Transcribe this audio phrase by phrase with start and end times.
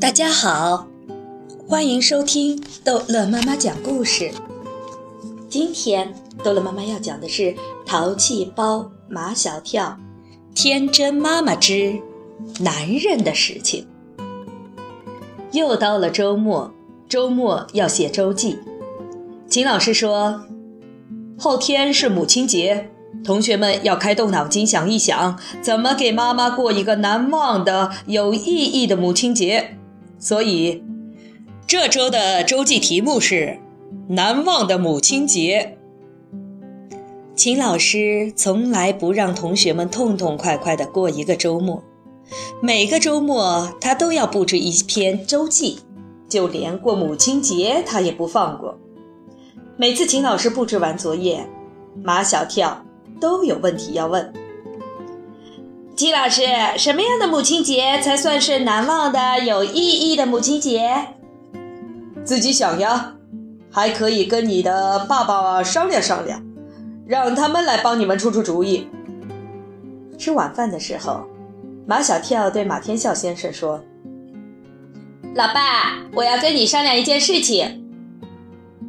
[0.00, 0.86] 大家好，
[1.66, 4.30] 欢迎收听逗乐妈妈讲故事。
[5.48, 7.42] 今天逗乐妈妈要讲的是
[7.84, 9.98] 《淘气包马小跳》，
[10.54, 12.00] 天真妈妈之
[12.60, 13.86] 男人的事情。
[15.52, 16.72] 又到了周末，
[17.08, 18.58] 周末要写周记。
[19.48, 20.44] 秦老师说，
[21.38, 22.90] 后天是母亲节。
[23.24, 29.76] 同学们要开动脑筋想一想，怎么给妈妈过一个难忘的、有意义的母亲节。
[30.18, 30.82] 所以，
[31.66, 33.58] 这周的周记题目是
[34.10, 35.76] “难忘的母亲节”。
[37.36, 41.84] 秦老师从来不让同学们痛痛快快地过一个周末，
[42.60, 45.80] 每个周末他都要布置一篇周记，
[46.28, 48.76] 就连过母亲节他也不放过。
[49.76, 51.48] 每次秦老师布置完作业，
[52.02, 52.84] 马小跳。
[53.20, 54.32] 都有问题要问，
[55.96, 56.42] 季老师，
[56.76, 61.14] 什么样的母亲节才算是难忘的、有意义的母亲节？
[62.24, 63.14] 自己想呀，
[63.70, 66.42] 还可以跟你的爸爸商量商量，
[67.06, 68.88] 让他们来帮你们出出主意。
[70.16, 71.24] 吃晚饭的时候，
[71.86, 73.82] 马小跳对马天笑先生说
[75.34, 77.84] ：“老爸，我要跟你商量一件事情。”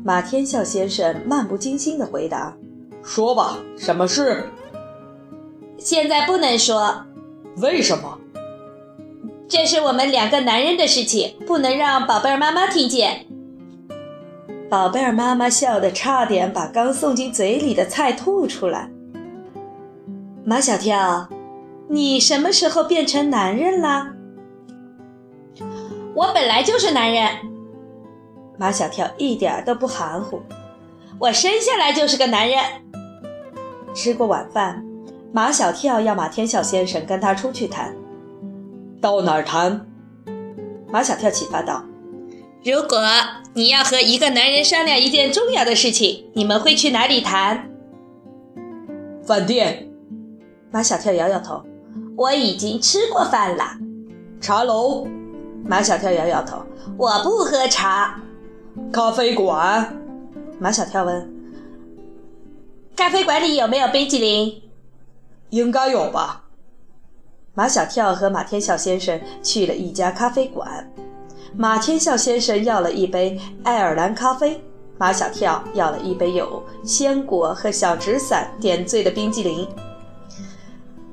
[0.04, 2.56] 马天笑先生漫不经心地回答。
[3.10, 4.52] 说吧，什么事？
[5.80, 7.06] 现在不能说。
[7.58, 8.20] 为什么？
[9.48, 13.26] 这是我们两个男人的事情，不能让宝贝儿妈妈听见。
[14.70, 18.92] 宝贝儿妈妈笑得差点把刚送进嘴里的菜吐出来。
[20.46, 21.28] 马小跳，
[21.90, 24.10] 你什么时候变成男人了？
[26.14, 27.28] 我本来就是男人。
[28.60, 30.40] 马小跳一点都不含糊。
[31.18, 32.60] 我生下来就是个男人。
[33.94, 34.84] 吃过晚饭，
[35.32, 37.94] 马小跳要马天笑先生跟他出去谈。
[39.02, 39.86] 到哪儿谈？
[40.92, 41.84] 马小跳启发道
[42.64, 43.00] ：“如果
[43.54, 47.70] 你要和一个男人商量一件重要的事情，你们会去哪里谈？”
[49.24, 49.88] 饭店。
[50.72, 51.64] 马小跳摇摇头
[52.16, 53.64] ：“我已经吃过饭了。”
[54.40, 55.08] 茶楼。
[55.66, 56.58] 马小跳摇摇头
[56.98, 58.20] ：“我不喝茶。”
[58.92, 59.98] 咖啡馆。
[60.60, 61.34] 马小跳问
[63.00, 64.62] ：“咖啡馆里有没有冰淇淋
[65.52, 66.44] ？”“应该有吧。”
[67.56, 70.92] 马小跳和马天笑先生去了一家咖啡馆。
[71.56, 74.62] 马天笑先生要了一杯爱尔兰咖啡，
[74.98, 79.66] 马小跳要了一杯有鲜果和小纸伞点缀的冰激凌。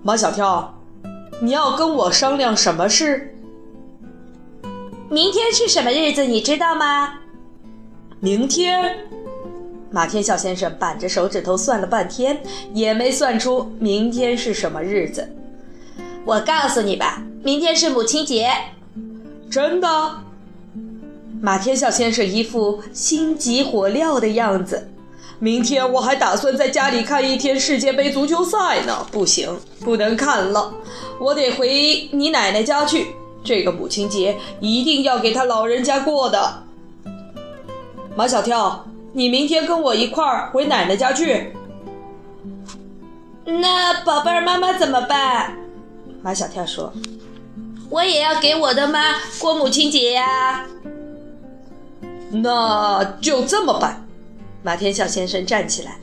[0.03, 0.75] 马小跳，
[1.41, 3.33] 你要跟我商量什么事？
[5.09, 6.25] 明天是什么日子？
[6.25, 7.21] 你知道吗？
[8.19, 9.07] 明天。
[9.91, 12.43] 马天笑先生板着手指头算了半天，
[12.75, 15.29] 也没算出明天是什么日子。
[16.25, 18.51] 我告诉你吧，明天是母亲节。
[19.49, 19.89] 真的？
[21.41, 24.89] 马天笑先生一副心急火燎的样子。
[25.39, 29.07] 明天我还打算在家里看一天世界杯足球赛呢。
[29.13, 30.75] 不行，不能看了，
[31.21, 33.09] 我得回你奶奶家去。
[33.45, 36.65] 这个母亲节一定要给他老人家过的。
[38.17, 38.85] 马小跳。
[39.17, 41.51] 你明天跟我一块儿回奶奶家去。
[43.47, 45.57] 那宝贝儿妈妈怎么办？
[46.21, 46.93] 马小跳说
[47.89, 50.67] ：“我也要给我的妈过母亲节呀。”
[52.31, 54.07] 那就这么办。
[54.63, 55.97] 马天笑先生站起来：“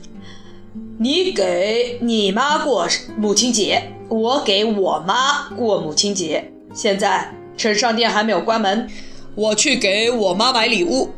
[0.98, 6.50] 你给你妈过母亲节，我给我妈过母亲节。
[6.74, 8.90] 现在趁商店还没有关门，
[9.36, 11.10] 我去给我妈买礼物。”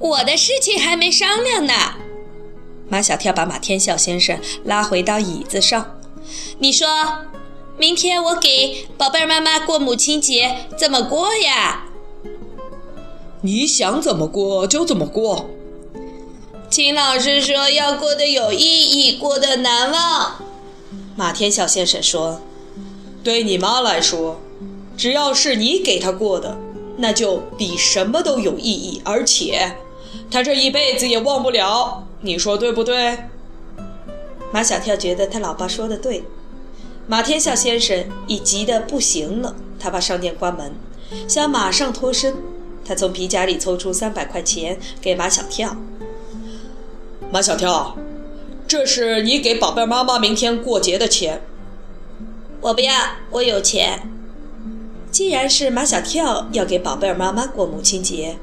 [0.00, 1.74] 我的事情还没商量呢。
[2.88, 5.98] 马小跳把马天笑先生拉回到椅子上。
[6.58, 6.88] 你说，
[7.78, 11.84] 明天我给宝贝儿妈妈过母亲节怎么过呀？
[13.42, 15.48] 你想怎么过就怎么过。
[16.70, 20.36] 秦老师说要过得有意义，过得难忘。
[21.14, 22.40] 马天笑先生说
[23.22, 24.40] ：“对你妈来说，
[24.96, 26.56] 只要是你给她过的，
[26.96, 29.76] 那就比什么都有意义，而且……”
[30.30, 33.18] 他这一辈子也忘不了，你说对不对？
[34.52, 36.24] 马小跳觉得他老爸说的对。
[37.06, 40.72] 马天笑先生已急得不行了，他怕商店关门，
[41.26, 42.36] 想马上脱身。
[42.84, 45.76] 他从皮夹里抽出三百块钱给马小跳。
[47.32, 47.96] 马小跳，
[48.66, 51.42] 这是你给宝贝妈妈明天过节的钱。
[52.60, 52.92] 我不要，
[53.30, 54.08] 我有钱。
[55.10, 58.38] 既然是马小跳要给宝贝妈妈过母亲节。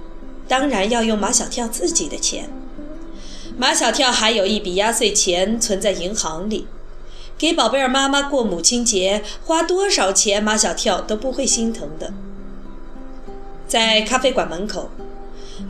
[0.48, 2.50] 当然要用马小跳自己的钱。
[3.58, 6.68] 马小跳还有一笔压岁钱存在银行里，
[7.38, 12.14] 给宝贝儿妈妈过母亲节，花多少钱，马小跳都不会心疼的。
[13.68, 14.90] 在咖啡馆门口，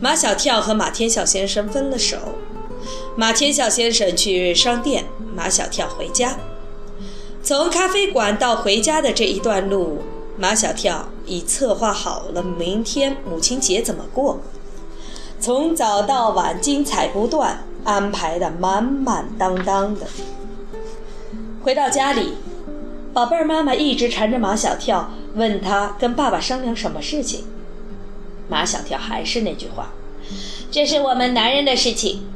[0.00, 2.16] 马小跳和马天笑先生分了手。
[3.16, 6.38] 马天笑先生去商店，马小跳回家。
[7.42, 10.02] 从咖啡馆到回家的这一段路，
[10.36, 14.40] 马小跳已策划好了明天母亲节怎么过，
[15.40, 20.06] 从早到晚精彩不断，安排的满满当当的。
[21.62, 22.34] 回到家里，
[23.12, 27.44] 宝贝儿妈妈一直缠着马小跳，问他跟爸爸商量什么事情。
[28.48, 29.90] 马小跳还是那句话
[30.72, 32.26] ：“这是我们男人的事情。”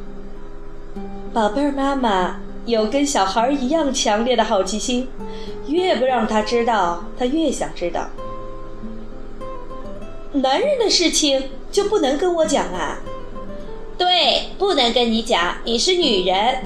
[1.33, 5.09] 宝贝儿妈妈有跟小孩一样强烈的好奇心，
[5.67, 8.09] 越不让他知道，他越想知道。
[10.35, 12.99] 男人的事情就不能跟我讲啊？
[13.99, 16.59] 对，不能跟你讲，你是女人。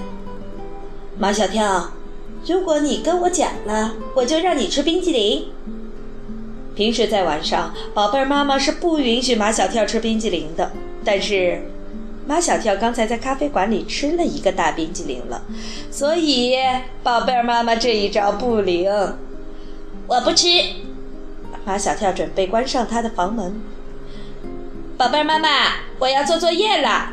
[1.16, 1.92] 马小跳，
[2.46, 5.46] 如果你跟我讲了，我就让你吃冰激凌。
[6.74, 10.72] 平时在晚上，宝贝儿妈妈是不允许马小跳吃冰激凌的，
[11.04, 11.62] 但是。
[12.28, 15.44] 马小跳刚才在咖啡馆里吃了一个大冰激凌了，
[15.92, 16.56] 所以
[17.04, 18.90] 宝贝儿妈妈这一招不灵。
[20.08, 20.48] 我不吃。
[21.64, 23.62] 马小跳准备关上他的房门。
[24.98, 25.48] 宝贝儿妈妈，
[25.98, 27.12] 我要做作业了。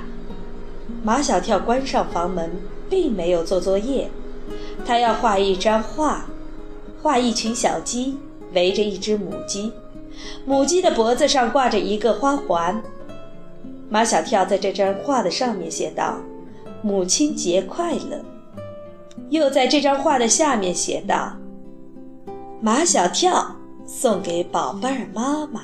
[1.03, 2.49] 马小跳关上房门，
[2.89, 4.09] 并没有做作业，
[4.85, 6.25] 他要画一张画，
[7.01, 8.17] 画一群小鸡
[8.53, 9.73] 围着一只母鸡，
[10.45, 12.81] 母鸡的脖子上挂着一个花环。
[13.89, 16.19] 马小跳在这张画的上面写道
[16.81, 18.23] ：“母亲节快乐。”
[19.29, 21.33] 又在这张画的下面写道
[22.61, 25.63] ：“马小跳送给宝贝儿妈妈。”